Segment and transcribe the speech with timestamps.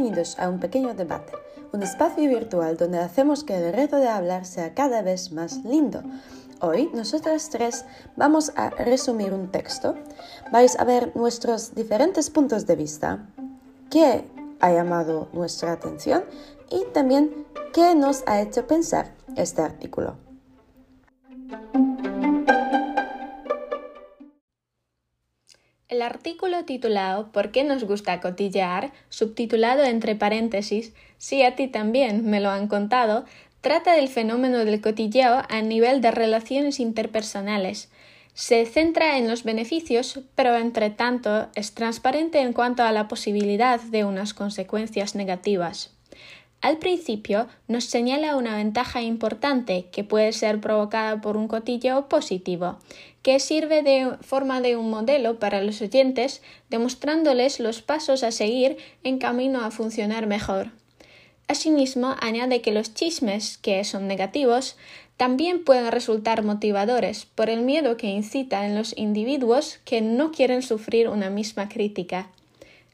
[0.00, 1.32] Bienvenidos a un pequeño debate,
[1.72, 6.04] un espacio virtual donde hacemos que el reto de hablar sea cada vez más lindo.
[6.60, 7.84] Hoy nosotras tres
[8.14, 9.96] vamos a resumir un texto,
[10.52, 13.26] vais a ver nuestros diferentes puntos de vista,
[13.90, 14.24] qué
[14.60, 16.22] ha llamado nuestra atención
[16.70, 20.14] y también qué nos ha hecho pensar este artículo.
[25.88, 28.92] El artículo titulado ¿Por qué nos gusta cotillear?
[29.08, 33.24] subtitulado entre paréntesis Si a ti también me lo han contado,
[33.62, 37.90] trata del fenómeno del cotilleo a nivel de relaciones interpersonales.
[38.34, 43.80] Se centra en los beneficios, pero entre tanto es transparente en cuanto a la posibilidad
[43.80, 45.97] de unas consecuencias negativas.
[46.60, 52.78] Al principio nos señala una ventaja importante que puede ser provocada por un cotilleo positivo,
[53.22, 58.76] que sirve de forma de un modelo para los oyentes, demostrándoles los pasos a seguir
[59.04, 60.72] en camino a funcionar mejor.
[61.46, 64.76] Asimismo, añade que los chismes, que son negativos,
[65.16, 70.62] también pueden resultar motivadores por el miedo que incita en los individuos que no quieren
[70.62, 72.30] sufrir una misma crítica.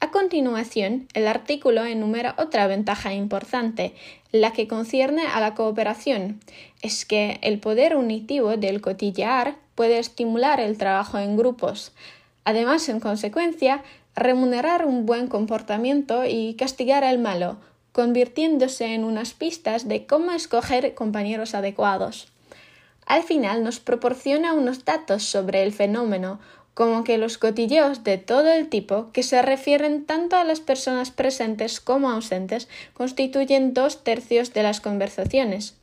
[0.00, 3.94] A continuación, el artículo enumera otra ventaja importante,
[4.30, 6.38] la que concierne a la cooperación.
[6.82, 11.92] Es que el poder unitivo del cotillear puede estimular el trabajo en grupos.
[12.44, 13.82] Además, en consecuencia,
[14.14, 17.56] remunerar un buen comportamiento y castigar al malo,
[17.90, 22.28] convirtiéndose en unas pistas de cómo escoger compañeros adecuados.
[23.04, 26.40] Al final nos proporciona unos datos sobre el fenómeno,
[26.78, 31.10] como que los cotilleos de todo el tipo, que se refieren tanto a las personas
[31.10, 35.74] presentes como ausentes, constituyen dos tercios de las conversaciones.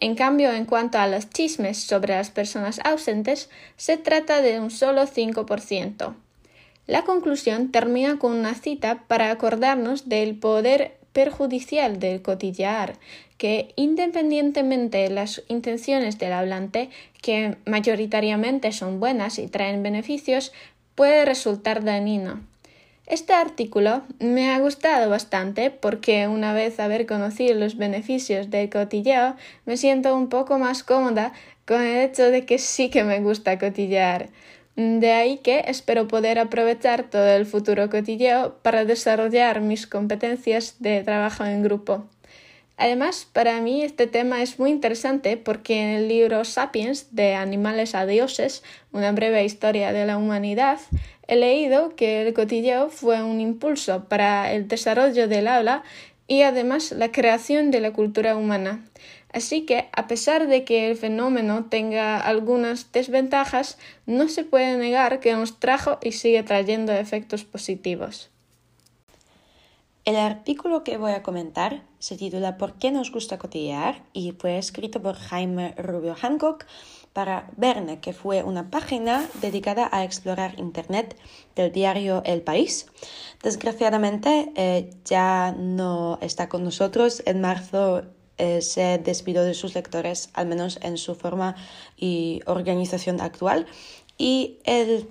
[0.00, 4.70] En cambio, en cuanto a los chismes sobre las personas ausentes, se trata de un
[4.70, 6.14] solo 5%.
[6.86, 12.96] La conclusión termina con una cita para acordarnos del poder perjudicial del cotillear,
[13.36, 16.90] que independientemente de las intenciones del hablante,
[17.22, 20.52] que mayoritariamente son buenas y traen beneficios,
[20.94, 22.40] puede resultar dañino.
[23.08, 29.34] Este artículo me ha gustado bastante porque una vez haber conocido los beneficios del cotilleo
[29.64, 31.32] me siento un poco más cómoda
[31.66, 34.28] con el hecho de que sí que me gusta cotillear.
[34.78, 41.02] De ahí que espero poder aprovechar todo el futuro cotilleo para desarrollar mis competencias de
[41.02, 42.04] trabajo en grupo.
[42.76, 47.96] Además, para mí este tema es muy interesante porque en el libro Sapiens de Animales
[47.96, 48.62] a Dioses,
[48.92, 50.78] una breve historia de la humanidad,
[51.26, 55.82] he leído que el cotilleo fue un impulso para el desarrollo del habla
[56.28, 58.84] y además la creación de la cultura humana.
[59.32, 65.20] Así que, a pesar de que el fenómeno tenga algunas desventajas, no se puede negar
[65.20, 68.30] que nos trajo y sigue trayendo efectos positivos.
[70.08, 74.02] El artículo que voy a comentar se titula ¿Por qué nos gusta cotillear?
[74.14, 76.64] y fue escrito por Jaime Rubio Hancock
[77.12, 81.14] para Verne, que fue una página dedicada a explorar Internet
[81.54, 82.86] del diario El País.
[83.42, 87.22] Desgraciadamente eh, ya no está con nosotros.
[87.26, 88.04] En marzo
[88.38, 91.56] eh, se despidió de sus lectores, al menos en su forma
[91.96, 93.66] y organización actual.
[94.16, 95.08] Y el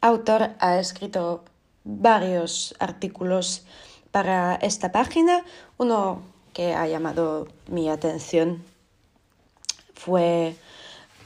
[0.00, 1.44] autor ha escrito
[1.84, 3.64] varios artículos
[4.10, 5.44] para esta página.
[5.76, 6.22] Uno
[6.52, 8.64] que ha llamado mi atención
[9.94, 10.56] fue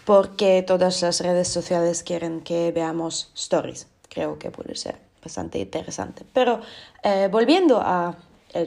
[0.05, 3.87] porque todas las redes sociales quieren que veamos stories.
[4.09, 6.25] Creo que puede ser bastante interesante.
[6.33, 6.61] Pero
[7.03, 8.17] eh, volviendo al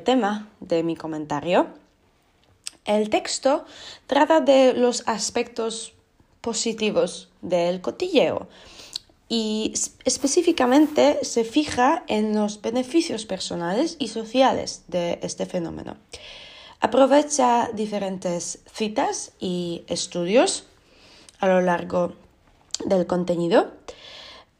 [0.03, 1.67] tema de mi comentario,
[2.85, 3.65] el texto
[4.07, 5.93] trata de los aspectos
[6.41, 8.47] positivos del cotilleo
[9.27, 9.73] y
[10.03, 15.97] específicamente se fija en los beneficios personales y sociales de este fenómeno.
[16.79, 20.65] Aprovecha diferentes citas y estudios
[21.39, 22.13] a lo largo
[22.85, 23.71] del contenido.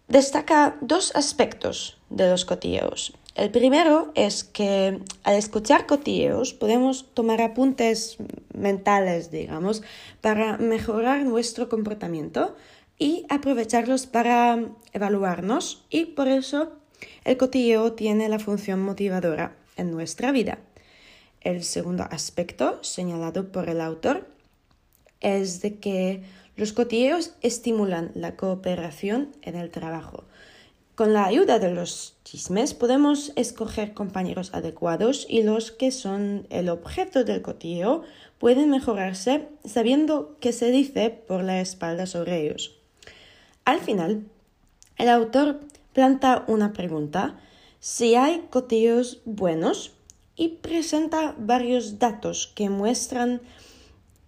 [0.08, 3.14] Destaca dos aspectos de los cotilleos.
[3.36, 8.16] El primero es que al escuchar cotilleos podemos tomar apuntes
[8.54, 9.84] mentales, digamos,
[10.22, 12.56] para mejorar nuestro comportamiento
[12.98, 16.72] y aprovecharlos para evaluarnos y por eso
[17.26, 20.60] el cotilleo tiene la función motivadora en nuestra vida.
[21.42, 24.30] El segundo aspecto señalado por el autor
[25.20, 26.24] es de que
[26.56, 30.24] los cotilleos estimulan la cooperación en el trabajo.
[30.96, 36.70] Con la ayuda de los chismes podemos escoger compañeros adecuados y los que son el
[36.70, 38.04] objeto del cotilleo
[38.40, 42.78] pueden mejorarse sabiendo qué se dice por la espalda sobre ellos.
[43.66, 44.26] Al final,
[44.98, 45.60] el autor
[45.92, 47.42] planta una pregunta.
[47.82, 49.96] Si hay cotilleos buenos,
[50.36, 53.42] y presenta varios datos que muestran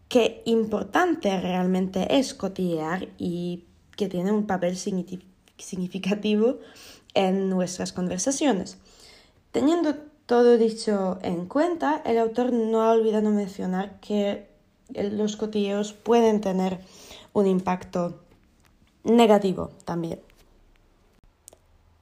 [0.08, 3.66] qué importante realmente es cotillear y
[3.96, 5.37] que tiene un papel significativo
[7.14, 8.78] en nuestras conversaciones.
[9.52, 9.96] Teniendo
[10.26, 14.48] todo dicho en cuenta, el autor no ha olvidado mencionar que
[14.94, 16.80] los cotilleos pueden tener
[17.34, 18.20] un impacto
[19.04, 20.20] negativo también.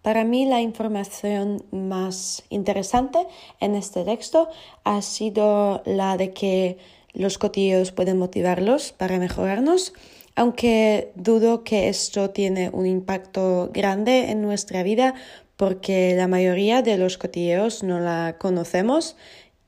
[0.01, 3.25] Para mí la información más interesante
[3.59, 4.49] en este texto
[4.83, 6.77] ha sido la de que
[7.13, 9.93] los cotilleos pueden motivarlos para mejorarnos,
[10.35, 15.15] aunque dudo que esto tiene un impacto grande en nuestra vida
[15.55, 19.15] porque la mayoría de los cotilleos no la conocemos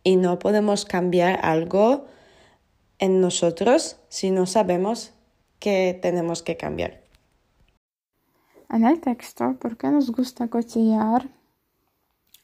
[0.04, 2.06] y no podemos cambiar algo
[3.00, 5.14] en nosotros si no sabemos
[5.60, 7.02] que tenemos que cambiar.
[8.69, 11.30] En el texto, ¿por qué nos gusta cotillear?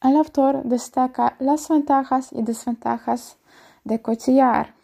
[0.02, 3.36] El autor destaca las ventajas y desventajas
[3.84, 4.74] de cotillear.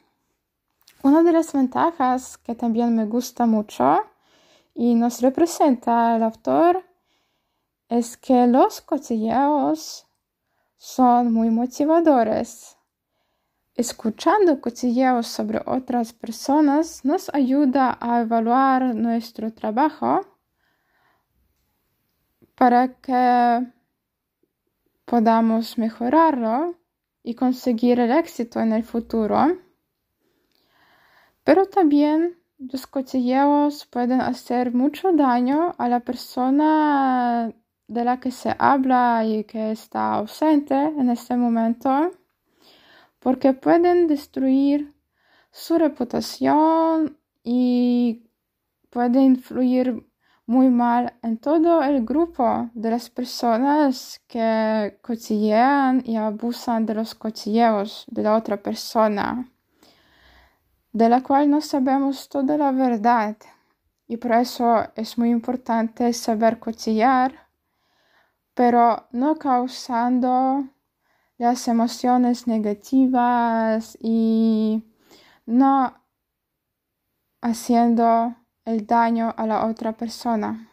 [1.02, 4.02] Una de las ventajas que también me gusta mucho
[4.74, 6.84] y nos representa el autor
[7.88, 10.06] es que los cotilleos
[10.76, 12.76] son muy motivadores.
[13.74, 20.20] Escuchando cotilleos sobre otras personas nos ayuda a evaluar nuestro trabajo
[22.56, 23.72] para que
[25.06, 26.74] podamos mejorarlo
[27.22, 29.69] y conseguir el éxito en el futuro.
[31.50, 37.52] Pero también los cotilleos pueden hacer mucho daño a la persona
[37.88, 42.12] de la que se habla y que está ausente en este momento,
[43.18, 44.94] porque pueden destruir
[45.50, 48.30] su reputación y
[48.88, 50.06] pueden influir
[50.46, 57.16] muy mal en todo el grupo de las personas que cotillean y abusan de los
[57.16, 59.50] cotilleos de la otra persona,
[60.92, 63.36] de la cual no sabemos toda la verdad.
[64.06, 67.48] Y por eso es muy importante saber cotillear,
[68.54, 70.64] pero no causando
[71.38, 74.84] las emociones negativas y
[75.46, 75.94] no
[77.40, 78.34] haciendo
[78.64, 80.69] el daño a la otra persona.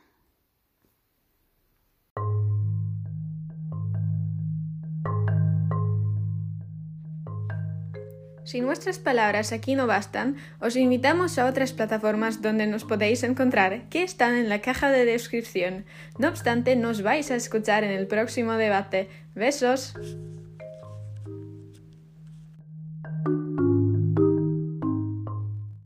[8.48, 13.90] Si nuestras palabras aquí no bastan, os invitamos a otras plataformas donde nos podéis encontrar,
[13.90, 15.84] que están en la caja de descripción.
[16.18, 19.10] No obstante, nos vais a escuchar en el próximo debate.
[19.36, 19.96] Besos.